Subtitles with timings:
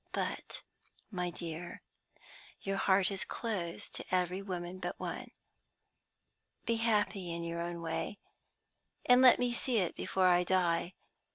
[0.13, 0.63] But,
[1.11, 1.83] my dear,
[2.59, 5.29] your heart is closed to every woman but one.
[6.65, 8.17] Be happy in your own way,
[9.05, 10.95] and let me see it before I die.